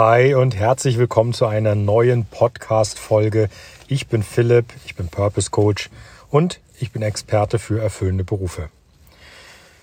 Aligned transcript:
Hi 0.00 0.32
und 0.36 0.54
herzlich 0.54 0.96
willkommen 0.96 1.32
zu 1.32 1.46
einer 1.46 1.74
neuen 1.74 2.24
Podcast-Folge. 2.24 3.48
Ich 3.88 4.06
bin 4.06 4.22
Philipp, 4.22 4.66
ich 4.86 4.94
bin 4.94 5.08
Purpose 5.08 5.50
Coach 5.50 5.90
und 6.30 6.60
ich 6.78 6.92
bin 6.92 7.02
Experte 7.02 7.58
für 7.58 7.82
erfüllende 7.82 8.22
Berufe. 8.22 8.68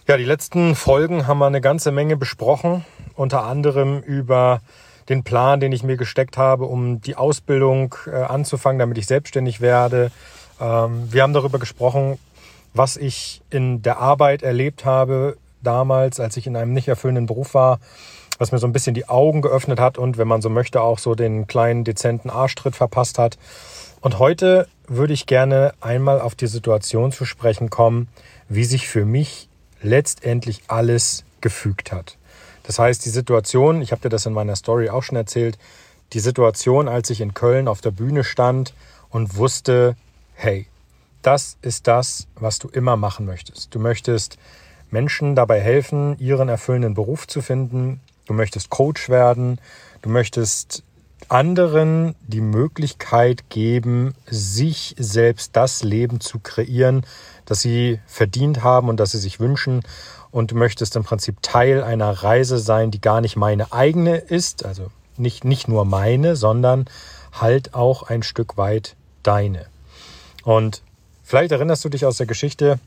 Ja, 0.08 0.16
die 0.16 0.24
letzten 0.24 0.74
Folgen 0.76 1.28
haben 1.28 1.40
wir 1.40 1.48
eine 1.48 1.60
ganze 1.60 1.92
Menge 1.92 2.16
besprochen, 2.16 2.86
unter 3.16 3.44
anderem 3.44 4.00
über 4.00 4.62
den 5.10 5.26
Plan, 5.26 5.60
den 5.60 5.74
ich 5.74 5.84
mir 5.84 5.98
gesteckt 5.98 6.38
habe, 6.38 6.64
um 6.64 7.02
die 7.02 7.18
Ausbildung 7.18 7.94
äh, 8.08 8.16
anzufangen, 8.16 8.80
damit 8.80 8.98
ich 8.98 9.08
selbstständig 9.08 9.60
werde. 9.60 10.12
Ähm, 10.62 11.12
wir 11.12 11.24
haben 11.24 11.34
darüber 11.34 11.60
gesprochen, 11.60 12.18
was 12.74 12.96
ich 12.96 13.42
in 13.50 13.82
der 13.82 13.98
Arbeit 13.98 14.44
erlebt 14.44 14.86
habe 14.86 15.36
damals, 15.62 16.22
als 16.22 16.38
ich 16.38 16.48
in 16.48 16.56
einem 16.56 16.72
nicht 16.72 16.88
erfüllenden 16.88 17.26
Beruf 17.26 17.54
war 17.54 17.80
was 18.38 18.52
mir 18.52 18.58
so 18.58 18.68
ein 18.68 18.74
bisschen 18.74 18.94
die 18.94 19.08
Augen 19.08 19.42
geöffnet 19.42 19.80
hat 19.80 19.98
und, 19.98 20.18
wenn 20.18 20.28
man 20.28 20.42
so 20.42 20.50
möchte, 20.50 20.82
auch 20.82 21.00
so 21.00 21.16
den 21.16 21.48
kleinen 21.48 21.84
dezenten 21.84 22.30
Arschtritt 22.30 22.76
verpasst 22.76 23.18
hat. 23.18 23.38
Und 24.02 24.20
heute 24.20 24.68
würde 24.88 25.14
ich 25.14 25.26
gerne 25.26 25.74
einmal 25.82 26.22
auf 26.22 26.36
die 26.36 26.48
Situation 26.48 27.12
zu 27.12 27.26
sprechen 27.26 27.70
kommen, 27.70 28.08
wie 28.50 28.66
sich 28.66 28.88
für 28.88 29.06
mich 29.06 29.50
letztendlich 29.82 30.64
alles 30.68 31.24
gefügt 31.42 31.92
hat. 31.92 32.18
Das 32.64 32.80
heißt, 32.80 33.06
die 33.06 33.10
Situation, 33.10 33.82
ich 33.82 33.92
habe 33.92 34.02
dir 34.02 34.10
das 34.10 34.26
in 34.26 34.34
meiner 34.34 34.56
Story 34.56 34.90
auch 34.90 35.04
schon 35.04 35.16
erzählt, 35.16 35.58
die 36.14 36.20
Situation, 36.20 36.88
als 36.88 37.10
ich 37.10 37.22
in 37.22 37.34
Köln 37.34 37.68
auf 37.68 37.82
der 37.82 37.92
Bühne 37.92 38.24
stand 38.24 38.74
und 39.10 39.38
wusste, 39.38 39.96
hey, 40.34 40.68
das 41.22 41.58
ist 41.62 41.88
das, 41.88 42.28
was 42.36 42.60
du 42.60 42.68
immer 42.68 42.98
machen 42.98 43.26
möchtest. 43.26 43.74
Du 43.74 43.80
möchtest 43.80 44.38
Menschen 44.92 45.36
dabei 45.36 45.60
helfen, 45.60 46.18
ihren 46.20 46.50
erfüllenden 46.50 46.94
Beruf 46.94 47.28
zu 47.28 47.42
finden, 47.42 48.02
du 48.26 48.34
möchtest 48.34 48.70
Coach 48.70 49.10
werden, 49.10 49.60
du 50.02 50.10
möchtest 50.10 50.84
anderen 51.30 52.16
die 52.28 52.42
Möglichkeit 52.42 53.50
geben, 53.50 54.14
sich 54.28 54.96
selbst 54.98 55.56
das 55.56 55.84
Leben 55.84 56.20
zu 56.20 56.40
kreieren, 56.40 57.06
das 57.46 57.62
sie 57.62 58.00
verdient 58.06 58.64
haben 58.64 58.90
und 58.90 59.00
das 59.00 59.12
sie 59.12 59.20
sich 59.20 59.40
wünschen. 59.40 59.82
Und 60.32 60.52
du 60.52 60.56
möchtest 60.56 60.96
im 60.96 61.04
Prinzip 61.04 61.42
Teil 61.42 61.84
einer 61.84 62.12
Reise 62.12 62.60
sein, 62.60 62.92
die 62.92 63.02
gar 63.02 63.22
nicht 63.22 63.38
meine 63.38 63.72
eigene 63.72 64.18
ist, 64.18 64.66
also 64.66 64.92
nicht, 65.18 65.46
nicht 65.46 65.68
nur 65.68 65.86
meine, 65.86 66.36
sondern 66.36 66.86
halt 67.32 67.74
auch 67.74 68.04
ein 68.04 68.22
Stück 68.22 68.58
weit 68.58 68.96
deine. 69.24 69.66
Und 70.44 70.82
vielleicht 71.24 71.52
erinnerst 71.52 71.86
du 71.86 71.90
dich 71.90 72.06
aus 72.06 72.18
der 72.18 72.28
Geschichte 72.28 72.80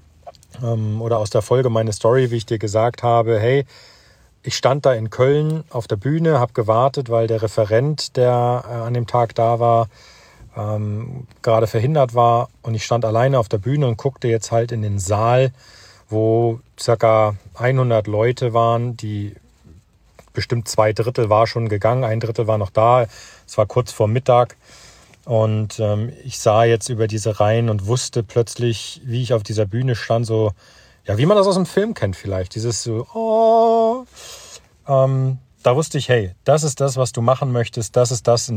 ähm, 0.63 1.01
oder 1.01 1.19
aus 1.19 1.31
der 1.31 1.43
Folge 1.43 1.71
meine 1.71 1.93
Story, 1.93 2.31
wie 2.31 2.37
ich 2.37 2.47
dir 2.47 2.59
gesagt 2.59 3.03
habe, 3.03 3.39
hey, 3.41 3.65
ich 4.43 4.57
stand 4.57 4.87
da 4.87 4.95
in 4.95 5.11
Köln 5.11 5.65
auf 5.71 5.87
der 5.87 5.97
Bühne, 5.97 6.39
habe 6.39 6.53
gewartet, 6.53 7.11
weil 7.11 7.27
der 7.27 7.43
Referent, 7.43 8.17
der 8.17 8.65
äh, 8.67 8.73
an 8.73 8.95
dem 8.95 9.07
Tag 9.07 9.35
da 9.35 9.61
war, 9.61 9.89
ähm, 10.57 11.27
gerade 11.43 11.67
verhindert 11.67 12.15
war. 12.15 12.49
Und 12.63 12.75
ich 12.75 12.85
stand 12.85 13.05
alleine 13.05 13.39
auf 13.39 13.49
der 13.49 13.59
Bühne 13.59 13.87
und 13.87 13.97
guckte 13.97 14.29
jetzt 14.29 14.53
halt 14.53 14.73
in 14.73 14.83
den 14.83 14.99
Saal, 14.99 15.53
wo 16.09 16.61
circa 16.79 17.35
100 17.55 18.07
Leute 18.07 18.55
waren, 18.55 18.97
die 18.97 19.35
bestimmt 20.33 20.69
zwei 20.69 20.93
Drittel 20.93 21.29
war 21.29 21.47
schon 21.47 21.69
gegangen, 21.69 22.05
ein 22.05 22.21
Drittel 22.21 22.47
war 22.47 22.59
noch 22.59 22.71
da. 22.71 23.07
Es 23.47 23.59
war 23.59 23.67
kurz 23.67 23.93
vor 23.93 24.09
Mittag. 24.09 24.57
Und 25.25 25.79
ähm, 25.81 26.13
ich 26.25 26.39
sah 26.39 26.65
jetzt 26.65 26.89
über 26.89 27.07
diese 27.07 27.39
Reihen 27.39 27.69
und 27.69 27.87
wusste 27.87 28.23
plötzlich, 28.23 29.03
wie 29.05 29.23
ich 29.23 29.35
auf 29.35 29.43
dieser 29.43 29.67
Bühne 29.67 29.95
stand, 29.95 30.25
so 30.25 30.53
ja, 31.09 31.17
wie 31.17 31.27
man 31.27 31.39
das 31.39 31.47
aus 31.47 31.55
dem 31.55 31.67
Film 31.67 31.95
kennt 31.95 32.17
vielleicht. 32.17 32.55
Dieses 32.55 32.83
so, 32.83 33.07
oh, 33.15 34.05
ähm, 34.89 35.39
da 35.63 35.77
wusste 35.77 35.99
ich, 35.99 36.09
hey, 36.09 36.33
das 36.45 36.63
ist 36.63 36.81
das, 36.81 36.97
was 36.97 37.13
du 37.13 37.21
machen 37.21 37.53
möchtest, 37.53 37.97
das 37.97 38.11
ist 38.11 38.27
das, 38.29 38.53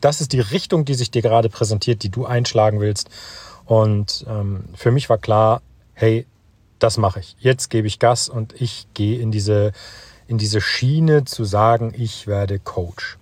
das 0.00 0.20
ist 0.20 0.32
die 0.32 0.40
Richtung, 0.40 0.84
die 0.84 0.94
sich 0.94 1.10
dir 1.10 1.22
gerade 1.22 1.48
präsentiert, 1.48 2.02
die 2.02 2.08
du 2.08 2.24
einschlagen 2.24 2.80
willst. 2.80 3.10
Und 3.64 4.24
ähm, 4.28 4.64
für 4.74 4.90
mich 4.90 5.08
war 5.10 5.18
klar, 5.18 5.60
hey, 5.94 6.26
das 6.78 6.98
mache 6.98 7.20
ich. 7.20 7.36
Jetzt 7.38 7.68
gebe 7.68 7.86
ich 7.86 7.98
Gas 7.98 8.28
und 8.28 8.60
ich 8.60 8.86
gehe 8.94 9.18
in 9.18 9.32
diese, 9.32 9.72
in 10.28 10.38
diese 10.38 10.60
Schiene 10.60 11.24
zu 11.24 11.44
sagen, 11.44 11.92
ich 11.96 12.26
werde 12.26 12.58
Coach 12.58 13.18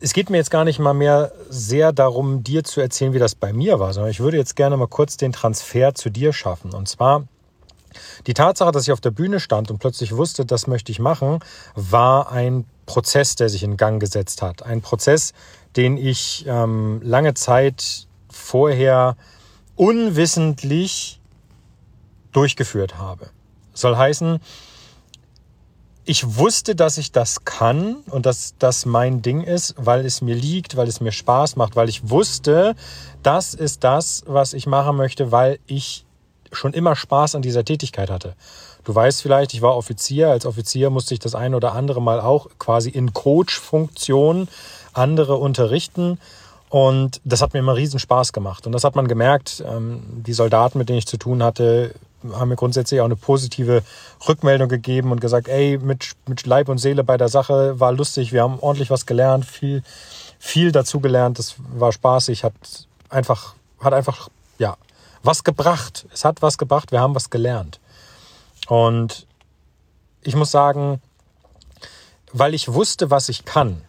es 0.00 0.12
geht 0.12 0.30
mir 0.30 0.36
jetzt 0.36 0.50
gar 0.50 0.64
nicht 0.64 0.78
mal 0.78 0.94
mehr 0.94 1.32
sehr 1.48 1.92
darum, 1.92 2.42
dir 2.42 2.64
zu 2.64 2.80
erzählen, 2.80 3.12
wie 3.12 3.18
das 3.18 3.34
bei 3.34 3.52
mir 3.52 3.78
war, 3.78 3.92
sondern 3.92 4.10
ich 4.10 4.20
würde 4.20 4.36
jetzt 4.36 4.56
gerne 4.56 4.76
mal 4.76 4.88
kurz 4.88 5.16
den 5.16 5.32
Transfer 5.32 5.94
zu 5.94 6.10
dir 6.10 6.32
schaffen. 6.32 6.72
Und 6.72 6.88
zwar 6.88 7.26
die 8.26 8.34
Tatsache, 8.34 8.72
dass 8.72 8.84
ich 8.84 8.92
auf 8.92 9.00
der 9.00 9.10
Bühne 9.10 9.40
stand 9.40 9.70
und 9.70 9.78
plötzlich 9.78 10.16
wusste, 10.16 10.44
das 10.44 10.66
möchte 10.66 10.92
ich 10.92 10.98
machen, 10.98 11.40
war 11.74 12.30
ein 12.30 12.64
Prozess, 12.86 13.34
der 13.34 13.48
sich 13.48 13.62
in 13.62 13.76
Gang 13.76 14.00
gesetzt 14.00 14.42
hat. 14.42 14.62
Ein 14.62 14.80
Prozess, 14.80 15.32
den 15.76 15.96
ich 15.96 16.44
ähm, 16.46 17.00
lange 17.02 17.34
Zeit 17.34 18.06
vorher 18.30 19.16
unwissentlich 19.74 21.20
durchgeführt 22.32 22.98
habe. 22.98 23.30
Soll 23.74 23.96
heißen, 23.96 24.40
ich 26.08 26.36
wusste, 26.36 26.76
dass 26.76 26.98
ich 26.98 27.10
das 27.10 27.44
kann 27.44 27.96
und 28.10 28.26
dass 28.26 28.54
das 28.58 28.86
mein 28.86 29.22
Ding 29.22 29.42
ist, 29.42 29.74
weil 29.76 30.06
es 30.06 30.22
mir 30.22 30.36
liegt, 30.36 30.76
weil 30.76 30.86
es 30.86 31.00
mir 31.00 31.10
Spaß 31.10 31.56
macht, 31.56 31.74
weil 31.74 31.88
ich 31.88 32.08
wusste, 32.08 32.76
das 33.24 33.54
ist 33.54 33.82
das, 33.82 34.22
was 34.26 34.52
ich 34.52 34.66
machen 34.68 34.96
möchte, 34.96 35.32
weil 35.32 35.58
ich 35.66 36.05
schon 36.56 36.72
immer 36.72 36.96
Spaß 36.96 37.34
an 37.34 37.42
dieser 37.42 37.64
Tätigkeit 37.64 38.10
hatte. 38.10 38.34
Du 38.84 38.94
weißt 38.94 39.22
vielleicht, 39.22 39.52
ich 39.54 39.62
war 39.62 39.76
Offizier. 39.76 40.30
Als 40.30 40.46
Offizier 40.46 40.90
musste 40.90 41.14
ich 41.14 41.20
das 41.20 41.34
ein 41.34 41.54
oder 41.54 41.72
andere 41.72 42.00
Mal 42.00 42.20
auch 42.20 42.48
quasi 42.58 42.88
in 42.88 43.12
Coach-Funktion 43.12 44.48
andere 44.92 45.36
unterrichten. 45.36 46.18
Und 46.68 47.20
das 47.24 47.42
hat 47.42 47.52
mir 47.52 47.60
immer 47.60 47.76
riesen 47.76 47.98
Spaß 47.98 48.32
gemacht. 48.32 48.66
Und 48.66 48.72
das 48.72 48.84
hat 48.84 48.96
man 48.96 49.08
gemerkt. 49.08 49.64
Ähm, 49.66 50.02
die 50.06 50.32
Soldaten, 50.32 50.78
mit 50.78 50.88
denen 50.88 50.98
ich 50.98 51.06
zu 51.06 51.16
tun 51.16 51.42
hatte, 51.42 51.94
haben 52.32 52.48
mir 52.48 52.56
grundsätzlich 52.56 53.00
auch 53.00 53.04
eine 53.04 53.16
positive 53.16 53.82
Rückmeldung 54.28 54.68
gegeben 54.68 55.12
und 55.12 55.20
gesagt, 55.20 55.48
ey, 55.48 55.78
mit, 55.78 56.12
mit 56.26 56.46
Leib 56.46 56.68
und 56.68 56.78
Seele 56.78 57.04
bei 57.04 57.16
der 57.16 57.28
Sache 57.28 57.78
war 57.78 57.92
lustig, 57.92 58.32
wir 58.32 58.42
haben 58.42 58.58
ordentlich 58.60 58.90
was 58.90 59.06
gelernt, 59.06 59.44
viel, 59.44 59.82
viel 60.38 60.72
dazu 60.72 61.00
gelernt, 61.00 61.38
das 61.38 61.56
war 61.76 61.92
spaßig, 61.92 62.42
hat 62.42 62.54
einfach, 63.10 63.54
hat 63.80 63.92
einfach, 63.92 64.28
ja, 64.58 64.76
was 65.26 65.44
gebracht. 65.44 66.06
Es 66.12 66.24
hat 66.24 66.42
was 66.42 66.58
gebracht, 66.58 66.92
wir 66.92 67.00
haben 67.00 67.14
was 67.14 67.30
gelernt. 67.30 67.80
Und 68.68 69.26
ich 70.22 70.34
muss 70.34 70.50
sagen, 70.50 71.00
weil 72.32 72.54
ich 72.54 72.72
wusste, 72.72 73.10
was 73.10 73.28
ich 73.28 73.44
kann 73.44 73.82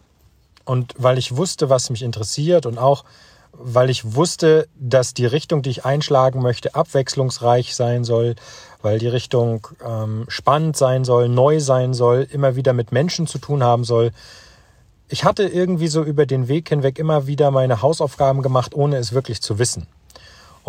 und 0.64 0.94
weil 0.96 1.18
ich 1.18 1.36
wusste, 1.36 1.70
was 1.70 1.90
mich 1.90 2.02
interessiert 2.02 2.66
und 2.66 2.78
auch 2.78 3.04
weil 3.52 3.90
ich 3.90 4.14
wusste, 4.14 4.68
dass 4.78 5.14
die 5.14 5.26
Richtung, 5.26 5.62
die 5.62 5.70
ich 5.70 5.84
einschlagen 5.84 6.42
möchte, 6.42 6.74
abwechslungsreich 6.74 7.74
sein 7.74 8.04
soll, 8.04 8.36
weil 8.82 8.98
die 8.98 9.08
Richtung 9.08 9.66
ähm, 9.84 10.26
spannend 10.28 10.76
sein 10.76 11.04
soll, 11.04 11.28
neu 11.28 11.58
sein 11.58 11.94
soll, 11.94 12.26
immer 12.30 12.54
wieder 12.54 12.72
mit 12.72 12.92
Menschen 12.92 13.26
zu 13.26 13.38
tun 13.38 13.64
haben 13.64 13.84
soll. 13.84 14.12
Ich 15.08 15.24
hatte 15.24 15.44
irgendwie 15.44 15.88
so 15.88 16.04
über 16.04 16.26
den 16.26 16.46
Weg 16.46 16.68
hinweg 16.68 16.98
immer 16.98 17.26
wieder 17.26 17.50
meine 17.50 17.82
Hausaufgaben 17.82 18.42
gemacht, 18.42 18.74
ohne 18.74 18.98
es 18.98 19.12
wirklich 19.12 19.42
zu 19.42 19.58
wissen. 19.58 19.88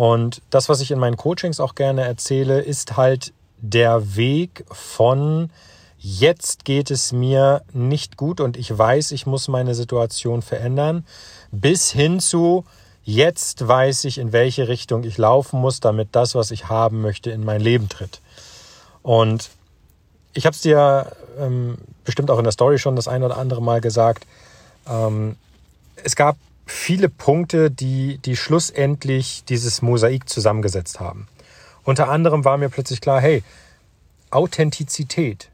Und 0.00 0.40
das, 0.48 0.70
was 0.70 0.80
ich 0.80 0.92
in 0.92 0.98
meinen 0.98 1.18
Coachings 1.18 1.60
auch 1.60 1.74
gerne 1.74 2.06
erzähle, 2.06 2.62
ist 2.62 2.96
halt 2.96 3.34
der 3.58 4.16
Weg 4.16 4.64
von 4.72 5.50
jetzt 5.98 6.64
geht 6.64 6.90
es 6.90 7.12
mir 7.12 7.60
nicht 7.74 8.16
gut 8.16 8.40
und 8.40 8.56
ich 8.56 8.78
weiß, 8.78 9.12
ich 9.12 9.26
muss 9.26 9.46
meine 9.48 9.74
Situation 9.74 10.40
verändern, 10.40 11.04
bis 11.52 11.90
hin 11.90 12.18
zu 12.18 12.64
jetzt 13.04 13.68
weiß 13.68 14.04
ich, 14.04 14.16
in 14.16 14.32
welche 14.32 14.68
Richtung 14.68 15.04
ich 15.04 15.18
laufen 15.18 15.60
muss, 15.60 15.80
damit 15.80 16.08
das, 16.12 16.34
was 16.34 16.50
ich 16.50 16.70
haben 16.70 17.02
möchte, 17.02 17.30
in 17.30 17.44
mein 17.44 17.60
Leben 17.60 17.90
tritt. 17.90 18.22
Und 19.02 19.50
ich 20.32 20.46
habe 20.46 20.54
es 20.54 20.62
dir 20.62 21.12
ähm, 21.38 21.76
bestimmt 22.04 22.30
auch 22.30 22.38
in 22.38 22.44
der 22.44 22.54
Story 22.54 22.78
schon 22.78 22.96
das 22.96 23.06
ein 23.06 23.22
oder 23.22 23.36
andere 23.36 23.60
Mal 23.60 23.82
gesagt. 23.82 24.26
Ähm, 24.88 25.36
es 26.02 26.16
gab 26.16 26.38
viele 26.70 27.08
Punkte, 27.08 27.70
die, 27.70 28.18
die 28.18 28.36
schlussendlich 28.36 29.44
dieses 29.48 29.82
Mosaik 29.82 30.28
zusammengesetzt 30.28 31.00
haben. 31.00 31.28
Unter 31.84 32.08
anderem 32.08 32.44
war 32.44 32.58
mir 32.58 32.68
plötzlich 32.68 33.00
klar, 33.00 33.20
hey, 33.20 33.42
Authentizität 34.30 35.50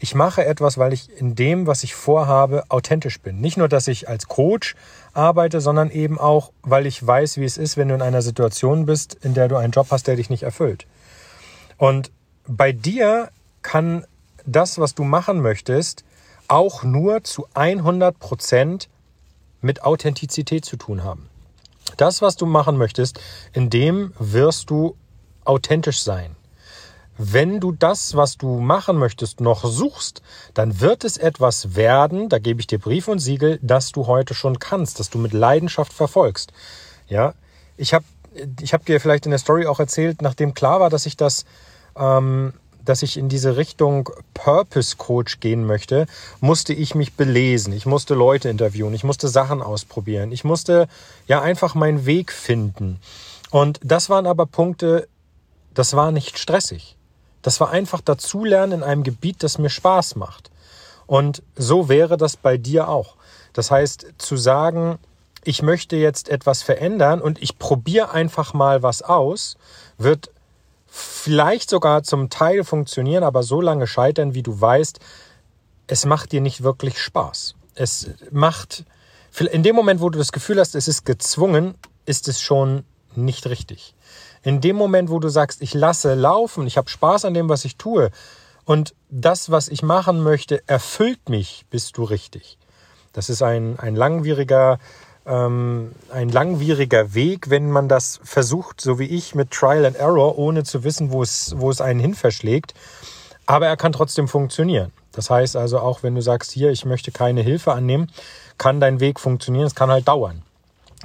ich 0.00 0.14
mache 0.14 0.44
etwas, 0.44 0.78
weil 0.78 0.92
ich 0.92 1.10
in 1.16 1.34
dem, 1.34 1.66
was 1.66 1.82
ich 1.82 1.94
vorhabe, 1.94 2.64
authentisch 2.68 3.20
bin. 3.20 3.40
Nicht 3.40 3.56
nur, 3.56 3.68
dass 3.68 3.88
ich 3.88 4.08
als 4.08 4.28
Coach 4.28 4.76
arbeite, 5.12 5.60
sondern 5.60 5.90
eben 5.90 6.18
auch, 6.18 6.52
weil 6.62 6.86
ich 6.86 7.04
weiß, 7.04 7.38
wie 7.38 7.44
es 7.44 7.58
ist, 7.58 7.76
wenn 7.76 7.88
du 7.88 7.96
in 7.96 8.02
einer 8.02 8.22
Situation 8.22 8.86
bist, 8.86 9.14
in 9.22 9.34
der 9.34 9.48
du 9.48 9.56
einen 9.56 9.72
Job 9.72 9.88
hast, 9.90 10.06
der 10.06 10.16
dich 10.16 10.30
nicht 10.30 10.44
erfüllt. 10.44 10.86
Und 11.78 12.12
bei 12.46 12.70
dir 12.70 13.30
kann 13.62 14.06
das, 14.46 14.78
was 14.78 14.94
du 14.94 15.02
machen 15.02 15.40
möchtest, 15.40 16.04
auch 16.46 16.84
nur 16.84 17.24
zu 17.24 17.46
100 17.54 18.18
Prozent 18.18 18.88
mit 19.60 19.82
Authentizität 19.82 20.64
zu 20.64 20.76
tun 20.76 21.04
haben. 21.04 21.28
Das, 21.96 22.22
was 22.22 22.36
du 22.36 22.46
machen 22.46 22.76
möchtest, 22.76 23.20
in 23.52 23.70
dem 23.70 24.12
wirst 24.18 24.70
du 24.70 24.96
authentisch 25.44 26.02
sein 26.02 26.36
wenn 27.18 27.58
du 27.58 27.72
das, 27.72 28.14
was 28.14 28.38
du 28.38 28.60
machen 28.60 28.96
möchtest, 28.96 29.40
noch 29.40 29.64
suchst, 29.64 30.22
dann 30.54 30.80
wird 30.80 31.04
es 31.04 31.16
etwas 31.16 31.74
werden, 31.74 32.28
da 32.28 32.38
gebe 32.38 32.60
ich 32.60 32.68
dir 32.68 32.78
Brief 32.78 33.08
und 33.08 33.18
Siegel, 33.18 33.58
dass 33.60 33.90
du 33.90 34.06
heute 34.06 34.34
schon 34.34 34.60
kannst, 34.60 35.00
dass 35.00 35.10
du 35.10 35.18
mit 35.18 35.32
Leidenschaft 35.32 35.92
verfolgst. 35.92 36.52
Ja, 37.08 37.34
ich 37.76 37.92
habe 37.92 38.04
ich 38.60 38.72
hab 38.72 38.86
dir 38.86 39.00
vielleicht 39.00 39.26
in 39.26 39.30
der 39.30 39.40
Story 39.40 39.66
auch 39.66 39.80
erzählt, 39.80 40.22
nachdem 40.22 40.54
klar 40.54 40.78
war, 40.78 40.90
dass 40.90 41.06
ich 41.06 41.16
das, 41.16 41.44
ähm, 41.96 42.52
dass 42.88 43.02
ich 43.02 43.16
in 43.16 43.28
diese 43.28 43.56
Richtung 43.56 44.08
Purpose 44.34 44.96
Coach 44.96 45.40
gehen 45.40 45.66
möchte, 45.66 46.06
musste 46.40 46.72
ich 46.72 46.94
mich 46.94 47.14
belesen. 47.14 47.72
Ich 47.72 47.84
musste 47.84 48.14
Leute 48.14 48.48
interviewen. 48.48 48.94
Ich 48.94 49.04
musste 49.04 49.28
Sachen 49.28 49.60
ausprobieren. 49.60 50.32
Ich 50.32 50.44
musste 50.44 50.88
ja 51.26 51.42
einfach 51.42 51.74
meinen 51.74 52.06
Weg 52.06 52.32
finden. 52.32 52.98
Und 53.50 53.78
das 53.82 54.08
waren 54.08 54.26
aber 54.26 54.46
Punkte, 54.46 55.08
das 55.74 55.94
war 55.94 56.12
nicht 56.12 56.38
stressig. 56.38 56.96
Das 57.42 57.60
war 57.60 57.70
einfach 57.70 58.00
dazulernen 58.00 58.80
in 58.80 58.82
einem 58.82 59.02
Gebiet, 59.02 59.42
das 59.42 59.58
mir 59.58 59.70
Spaß 59.70 60.16
macht. 60.16 60.50
Und 61.06 61.42
so 61.56 61.88
wäre 61.88 62.16
das 62.16 62.36
bei 62.36 62.56
dir 62.56 62.88
auch. 62.88 63.16
Das 63.52 63.70
heißt, 63.70 64.06
zu 64.18 64.36
sagen, 64.36 64.98
ich 65.44 65.62
möchte 65.62 65.96
jetzt 65.96 66.28
etwas 66.28 66.62
verändern 66.62 67.20
und 67.20 67.40
ich 67.40 67.58
probiere 67.58 68.10
einfach 68.10 68.54
mal 68.54 68.82
was 68.82 69.02
aus, 69.02 69.56
wird 69.96 70.30
vielleicht 70.88 71.70
sogar 71.70 72.02
zum 72.02 72.30
Teil 72.30 72.64
funktionieren, 72.64 73.22
aber 73.22 73.42
so 73.42 73.60
lange 73.60 73.86
scheitern, 73.86 74.34
wie 74.34 74.42
du 74.42 74.60
weißt, 74.60 74.98
es 75.86 76.04
macht 76.04 76.32
dir 76.32 76.40
nicht 76.40 76.62
wirklich 76.62 77.00
Spaß. 77.00 77.54
Es 77.74 78.10
macht, 78.30 78.84
in 79.38 79.62
dem 79.62 79.76
Moment, 79.76 80.00
wo 80.00 80.10
du 80.10 80.18
das 80.18 80.32
Gefühl 80.32 80.58
hast, 80.58 80.74
es 80.74 80.88
ist 80.88 81.04
gezwungen, 81.04 81.74
ist 82.06 82.28
es 82.28 82.40
schon 82.40 82.84
nicht 83.14 83.46
richtig. 83.46 83.94
In 84.42 84.60
dem 84.60 84.76
Moment, 84.76 85.10
wo 85.10 85.18
du 85.18 85.28
sagst, 85.28 85.62
ich 85.62 85.74
lasse 85.74 86.14
laufen, 86.14 86.66
ich 86.66 86.76
habe 86.76 86.88
Spaß 86.88 87.24
an 87.24 87.34
dem, 87.34 87.48
was 87.48 87.64
ich 87.64 87.76
tue 87.76 88.10
und 88.64 88.94
das, 89.10 89.50
was 89.50 89.68
ich 89.68 89.82
machen 89.82 90.22
möchte, 90.22 90.62
erfüllt 90.68 91.28
mich, 91.28 91.64
bist 91.70 91.96
du 91.96 92.04
richtig. 92.04 92.58
Das 93.12 93.30
ist 93.30 93.42
ein, 93.42 93.78
ein 93.78 93.96
langwieriger, 93.96 94.78
ähm, 95.28 95.92
ein 96.12 96.30
langwieriger 96.30 97.14
Weg, 97.14 97.50
wenn 97.50 97.70
man 97.70 97.88
das 97.88 98.20
versucht, 98.22 98.80
so 98.80 98.98
wie 98.98 99.06
ich, 99.06 99.34
mit 99.34 99.50
Trial 99.50 99.84
and 99.84 99.96
Error, 99.96 100.38
ohne 100.38 100.64
zu 100.64 100.84
wissen, 100.84 101.10
wo 101.12 101.22
es, 101.22 101.54
wo 101.56 101.70
es 101.70 101.80
einen 101.80 102.00
hin 102.00 102.14
verschlägt. 102.14 102.74
Aber 103.46 103.66
er 103.66 103.76
kann 103.76 103.92
trotzdem 103.92 104.28
funktionieren. 104.28 104.92
Das 105.12 105.30
heißt 105.30 105.56
also, 105.56 105.80
auch 105.80 106.02
wenn 106.02 106.14
du 106.14 106.22
sagst, 106.22 106.52
hier, 106.52 106.70
ich 106.70 106.84
möchte 106.84 107.12
keine 107.12 107.42
Hilfe 107.42 107.72
annehmen, 107.72 108.10
kann 108.56 108.80
dein 108.80 109.00
Weg 109.00 109.20
funktionieren. 109.20 109.66
Es 109.66 109.74
kann 109.74 109.90
halt 109.90 110.08
dauern. 110.08 110.42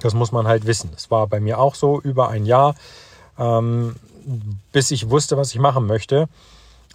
Das 0.02 0.14
muss 0.14 0.32
man 0.32 0.48
halt 0.48 0.66
wissen. 0.66 0.92
Es 0.96 1.12
war 1.12 1.28
bei 1.28 1.40
mir 1.40 1.60
auch 1.60 1.76
so 1.76 2.02
über 2.02 2.30
ein 2.30 2.46
Jahr 2.46 2.76
ähm, 3.38 3.96
bis 4.72 4.92
ich 4.92 5.10
wusste, 5.10 5.38
was 5.38 5.54
ich 5.54 5.60
machen 5.60 5.86
möchte. 5.86 6.28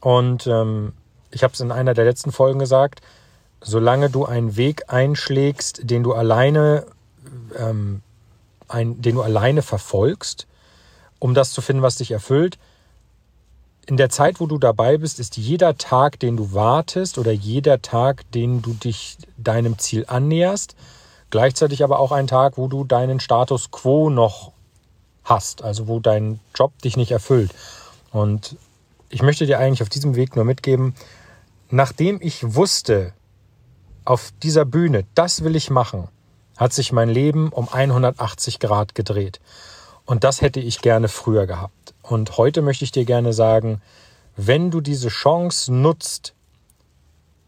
Und 0.01 0.47
ähm, 0.47 0.93
ich 1.31 1.43
habe 1.43 1.53
es 1.53 1.61
in 1.61 1.73
einer 1.73 1.95
der 1.95 2.05
letzten 2.05 2.33
Folgen 2.33 2.59
gesagt, 2.59 3.01
solange 3.61 4.09
du 4.11 4.25
einen 4.25 4.57
Weg 4.57 4.85
einschlägst, 4.89 5.91
den 5.91 6.03
du 6.03 6.15
alleine, 6.15 6.87
ähm, 7.57 8.03
ein, 8.69 9.01
den 9.01 9.17
du 9.17 9.23
alleine 9.23 9.63
verfolgst, 9.63 10.47
um 11.19 11.35
das 11.35 11.53
zu 11.53 11.61
finden, 11.61 11.83
was 11.83 11.97
dich 11.97 12.11
erfüllt, 12.11 12.59
in 13.89 13.97
der 13.97 14.11
Zeit, 14.11 14.39
wo 14.39 14.47
du 14.47 14.59
dabei 14.59 14.99
bist, 14.99 15.19
ist 15.19 15.39
jeder 15.39 15.79
Tag, 15.79 16.21
den 16.21 16.37
du 16.37 16.53
wartest 16.53 17.17
oder 17.17 17.33
jeder 17.33 17.81
Tag, 17.81 18.31
den 18.33 18.61
du 18.61 18.75
dich 18.75 19.17
deinem 19.39 19.79
Ziel 19.79 20.05
annäherst, 20.07 20.77
gleichzeitig 21.31 21.83
aber 21.83 21.99
auch 21.99 22.13
ein 22.13 22.27
Tag, 22.27 22.59
wo 22.59 22.69
du 22.69 22.85
deinen 22.85 23.19
Status 23.19 23.71
quo 23.71 24.11
noch 24.11 24.53
hast, 25.25 25.63
also 25.63 25.89
wo 25.89 26.01
dein 26.01 26.39
Job 26.55 26.73
dich 26.83 26.99
nicht 26.99 27.13
erfüllt. 27.13 27.55
Und 28.13 28.57
ich 29.09 29.23
möchte 29.23 29.47
dir 29.47 29.59
eigentlich 29.59 29.83
auf 29.83 29.89
diesem 29.89 30.17
Weg 30.17 30.37
nur 30.37 30.45
mitgeben, 30.45 30.95
nachdem 31.71 32.19
ich 32.21 32.55
wusste, 32.55 33.15
auf 34.05 34.33
dieser 34.43 34.67
Bühne, 34.67 35.05
das 35.15 35.45
will 35.45 35.57
ich 35.57 35.71
machen, 35.71 36.09
hat 36.59 36.75
sich 36.75 36.93
mein 36.93 37.09
Leben 37.09 37.49
um 37.49 37.69
180 37.73 38.59
Grad 38.59 38.95
gedreht. 38.95 39.41
Und 40.05 40.25
das 40.25 40.43
hätte 40.43 40.61
ich 40.61 40.83
gerne 40.83 41.09
früher 41.09 41.47
gehabt. 41.47 41.95
Und 42.03 42.37
heute 42.37 42.61
möchte 42.61 42.85
ich 42.85 42.93
dir 42.93 43.05
gerne 43.05 43.33
sagen, 43.33 43.81
wenn 44.37 44.71
du 44.71 44.81
diese 44.81 45.09
Chance 45.09 45.73
nutzt, 45.73 46.35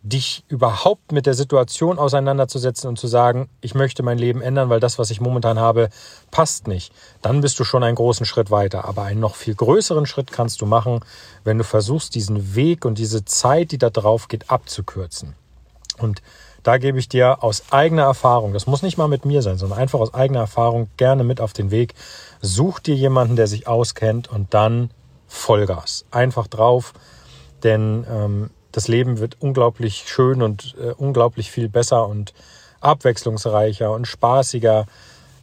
dich 0.02 0.44
überhaupt 0.48 1.12
mit 1.12 1.26
der 1.26 1.34
Situation 1.34 1.98
auseinanderzusetzen 1.98 2.88
und 2.88 2.98
zu 2.98 3.06
sagen, 3.06 3.50
ich 3.60 3.74
möchte 3.74 4.02
mein 4.02 4.18
Leben 4.18 4.40
ändern, 4.40 4.70
weil 4.70 4.80
das, 4.80 4.98
was 4.98 5.10
ich 5.10 5.20
momentan 5.20 5.58
habe, 5.58 5.90
passt 6.30 6.68
nicht, 6.68 6.92
dann 7.20 7.42
bist 7.42 7.58
du 7.58 7.64
schon 7.64 7.84
einen 7.84 7.96
großen 7.96 8.24
Schritt 8.24 8.50
weiter. 8.50 8.86
Aber 8.86 9.02
einen 9.02 9.20
noch 9.20 9.34
viel 9.34 9.54
größeren 9.54 10.06
Schritt 10.06 10.32
kannst 10.32 10.62
du 10.62 10.66
machen, 10.66 11.00
wenn 11.44 11.58
du 11.58 11.64
versuchst, 11.64 12.14
diesen 12.14 12.54
Weg 12.54 12.84
und 12.84 12.98
diese 12.98 13.24
Zeit, 13.24 13.72
die 13.72 13.78
da 13.78 13.90
drauf 13.90 14.28
geht, 14.28 14.50
abzukürzen. 14.50 15.34
Und 16.00 16.22
da 16.62 16.78
gebe 16.78 16.98
ich 16.98 17.08
dir 17.08 17.42
aus 17.42 17.64
eigener 17.70 18.02
Erfahrung, 18.02 18.52
das 18.52 18.66
muss 18.66 18.82
nicht 18.82 18.98
mal 18.98 19.08
mit 19.08 19.24
mir 19.24 19.42
sein, 19.42 19.56
sondern 19.56 19.78
einfach 19.78 20.00
aus 20.00 20.12
eigener 20.12 20.40
Erfahrung 20.40 20.88
gerne 20.96 21.24
mit 21.24 21.40
auf 21.40 21.52
den 21.52 21.70
Weg. 21.70 21.94
Such 22.40 22.80
dir 22.80 22.94
jemanden, 22.94 23.36
der 23.36 23.46
sich 23.46 23.66
auskennt 23.66 24.28
und 24.28 24.52
dann 24.52 24.90
Vollgas. 25.26 26.04
Einfach 26.10 26.46
drauf, 26.48 26.92
denn 27.62 28.04
ähm, 28.10 28.50
das 28.72 28.88
Leben 28.88 29.18
wird 29.18 29.36
unglaublich 29.40 30.04
schön 30.06 30.42
und 30.42 30.76
äh, 30.80 30.92
unglaublich 30.92 31.50
viel 31.50 31.68
besser 31.68 32.06
und 32.06 32.34
abwechslungsreicher 32.80 33.90
und 33.92 34.06
spaßiger, 34.06 34.86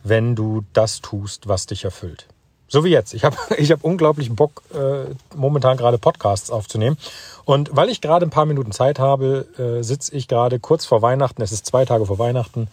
wenn 0.03 0.35
du 0.35 0.63
das 0.73 1.01
tust, 1.01 1.47
was 1.47 1.65
dich 1.65 1.83
erfüllt. 1.83 2.27
So 2.67 2.83
wie 2.83 2.89
jetzt. 2.89 3.13
Ich 3.13 3.23
habe 3.23 3.37
ich 3.57 3.71
hab 3.71 3.83
unglaublich 3.83 4.33
Bock, 4.33 4.63
äh, 4.73 5.13
momentan 5.35 5.77
gerade 5.77 5.97
Podcasts 5.97 6.51
aufzunehmen. 6.51 6.97
Und 7.45 7.75
weil 7.75 7.89
ich 7.89 8.01
gerade 8.01 8.25
ein 8.25 8.29
paar 8.29 8.45
Minuten 8.45 8.71
Zeit 8.71 8.99
habe, 8.99 9.47
äh, 9.57 9.83
sitze 9.83 10.13
ich 10.15 10.27
gerade 10.27 10.59
kurz 10.59 10.85
vor 10.85 11.01
Weihnachten, 11.01 11.41
es 11.41 11.51
ist 11.51 11.65
zwei 11.65 11.85
Tage 11.85 12.05
vor 12.05 12.19
Weihnachten, 12.19 12.67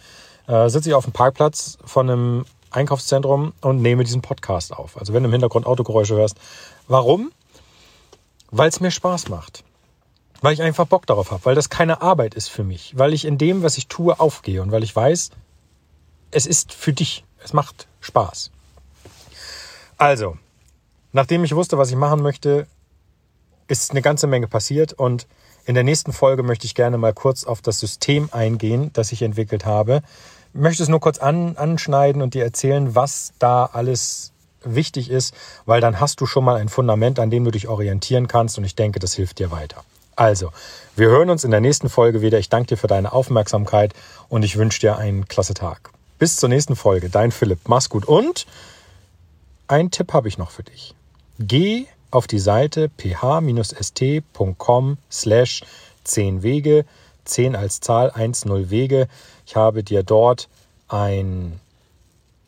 äh, 0.47 0.69
sitze 0.69 0.89
ich 0.89 0.95
auf 0.95 1.05
dem 1.05 1.13
Parkplatz 1.13 1.77
von 1.85 2.09
einem 2.09 2.45
Einkaufszentrum 2.71 3.53
und 3.61 3.81
nehme 3.81 4.03
diesen 4.03 4.21
Podcast 4.21 4.73
auf. 4.73 4.97
Also 4.97 5.13
wenn 5.13 5.23
du 5.23 5.27
im 5.27 5.31
Hintergrund 5.31 5.65
Autogeräusche 5.65 6.15
hörst. 6.15 6.37
Warum? 6.87 7.31
Weil 8.51 8.69
es 8.69 8.81
mir 8.81 8.91
Spaß 8.91 9.29
macht 9.29 9.63
weil 10.45 10.53
ich 10.53 10.61
einfach 10.61 10.85
Bock 10.85 11.07
darauf 11.07 11.31
habe, 11.31 11.43
weil 11.45 11.55
das 11.55 11.69
keine 11.69 12.03
Arbeit 12.03 12.35
ist 12.35 12.49
für 12.49 12.63
mich, 12.63 12.93
weil 12.95 13.13
ich 13.13 13.25
in 13.25 13.39
dem, 13.39 13.63
was 13.63 13.79
ich 13.79 13.87
tue, 13.87 14.19
aufgehe 14.19 14.61
und 14.61 14.71
weil 14.71 14.83
ich 14.83 14.95
weiß, 14.95 15.31
es 16.29 16.45
ist 16.45 16.71
für 16.71 16.93
dich, 16.93 17.23
es 17.43 17.51
macht 17.51 17.87
Spaß. 17.99 18.51
Also, 19.97 20.37
nachdem 21.11 21.43
ich 21.43 21.55
wusste, 21.55 21.77
was 21.77 21.89
ich 21.89 21.95
machen 21.95 22.21
möchte, 22.21 22.67
ist 23.67 23.91
eine 23.91 24.01
ganze 24.01 24.27
Menge 24.27 24.47
passiert 24.47 24.93
und 24.93 25.27
in 25.65 25.73
der 25.73 25.83
nächsten 25.83 26.13
Folge 26.13 26.43
möchte 26.43 26.65
ich 26.65 26.75
gerne 26.75 26.97
mal 26.97 27.13
kurz 27.13 27.43
auf 27.43 27.61
das 27.61 27.79
System 27.79 28.29
eingehen, 28.31 28.91
das 28.93 29.11
ich 29.11 29.23
entwickelt 29.23 29.65
habe. 29.65 30.03
Ich 30.53 30.59
möchte 30.59 30.83
es 30.83 30.89
nur 30.89 30.99
kurz 30.99 31.17
an, 31.17 31.57
anschneiden 31.57 32.21
und 32.21 32.35
dir 32.35 32.43
erzählen, 32.43 32.93
was 32.93 33.33
da 33.39 33.65
alles 33.65 34.31
wichtig 34.63 35.09
ist, 35.09 35.33
weil 35.65 35.81
dann 35.81 35.99
hast 35.99 36.21
du 36.21 36.25
schon 36.25 36.43
mal 36.43 36.57
ein 36.57 36.69
Fundament, 36.69 37.19
an 37.19 37.29
dem 37.29 37.43
du 37.43 37.51
dich 37.51 37.67
orientieren 37.67 38.27
kannst 38.27 38.57
und 38.57 38.63
ich 38.63 38.75
denke, 38.75 38.99
das 38.99 39.13
hilft 39.13 39.39
dir 39.39 39.51
weiter. 39.51 39.83
Also, 40.15 40.51
wir 40.95 41.09
hören 41.09 41.29
uns 41.29 41.43
in 41.43 41.51
der 41.51 41.59
nächsten 41.61 41.89
Folge 41.89 42.21
wieder. 42.21 42.39
Ich 42.39 42.49
danke 42.49 42.67
dir 42.67 42.77
für 42.77 42.87
deine 42.87 43.11
Aufmerksamkeit 43.11 43.93
und 44.29 44.43
ich 44.43 44.57
wünsche 44.57 44.79
dir 44.79 44.97
einen 44.97 45.27
klasse 45.27 45.53
Tag. 45.53 45.89
Bis 46.19 46.37
zur 46.37 46.47
nächsten 46.47 46.75
Folge. 46.75 47.09
Dein 47.09 47.31
Philipp. 47.31 47.59
Mach's 47.67 47.89
gut. 47.89 48.05
Und 48.05 48.45
einen 49.67 49.91
Tipp 49.91 50.13
habe 50.13 50.27
ich 50.27 50.37
noch 50.37 50.51
für 50.51 50.63
dich. 50.63 50.93
Geh 51.39 51.85
auf 52.11 52.27
die 52.27 52.39
Seite 52.39 52.89
ph-st.com 52.97 54.27
slash 55.11 55.63
10 56.03 56.43
Wege, 56.43 56.85
10 57.25 57.55
als 57.55 57.79
Zahl, 57.81 58.13
10 58.13 58.69
Wege. 58.69 59.07
Ich 59.45 59.55
habe 59.55 59.83
dir 59.83 60.03
dort 60.03 60.47
ein 60.87 61.59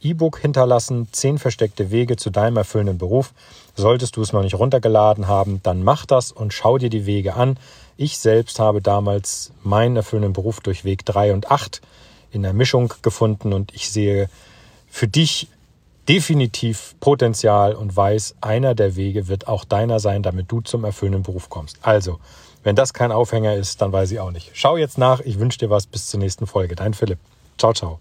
E-Book 0.02 0.40
hinterlassen, 0.40 1.08
10 1.12 1.40
versteckte 1.40 1.92
Wege 1.92 2.16
zu 2.18 2.30
deinem 2.30 2.58
erfüllenden 2.58 2.98
Beruf. 2.98 3.34
Solltest 3.76 4.16
du 4.16 4.22
es 4.22 4.32
noch 4.32 4.44
nicht 4.44 4.56
runtergeladen 4.56 5.28
haben, 5.28 5.60
dann 5.64 5.84
mach 5.84 6.06
das 6.06 6.32
und 6.32 6.54
schau 6.54 6.78
dir 6.78 6.90
die 6.90 7.06
Wege 7.06 7.34
an. 7.36 7.60
Ich 7.98 8.20
selbst 8.20 8.60
habe 8.60 8.82
damals 8.82 9.52
meinen 9.64 9.96
erfüllenden 9.96 10.34
Beruf 10.34 10.62
durch 10.62 10.86
Weg 10.86 11.04
3 11.06 11.34
und 11.34 11.52
8 11.52 11.82
in 12.32 12.44
der 12.44 12.54
Mischung 12.54 12.94
gefunden 13.02 13.54
und 13.54 13.74
ich 13.74 13.90
sehe 13.90 14.30
für 14.90 15.08
dich 15.08 15.50
definitiv 16.08 16.96
Potenzial 17.00 17.76
und 17.76 17.96
weiß, 17.96 18.36
einer 18.42 18.76
der 18.76 18.96
Wege 18.96 19.28
wird 19.28 19.48
auch 19.48 19.66
deiner 19.66 20.00
sein, 20.00 20.24
damit 20.24 20.52
du 20.52 20.62
zum 20.62 20.84
erfüllenden 20.84 21.24
Beruf 21.24 21.50
kommst. 21.50 21.78
Also, 21.82 22.20
wenn 22.64 22.76
das 22.76 22.94
kein 22.94 23.12
Aufhänger 23.12 23.56
ist, 23.56 23.82
dann 23.82 23.92
weiß 23.92 24.12
ich 24.12 24.20
auch 24.20 24.32
nicht. 24.32 24.52
Schau 24.54 24.78
jetzt 24.78 24.98
nach. 24.98 25.22
Ich 25.22 25.40
wünsche 25.40 25.60
dir 25.60 25.70
was. 25.70 25.88
Bis 25.88 26.08
zur 26.08 26.20
nächsten 26.20 26.48
Folge. 26.48 26.76
Dein 26.76 26.94
Philipp. 26.94 27.20
Ciao, 27.58 27.74
ciao. 27.74 28.00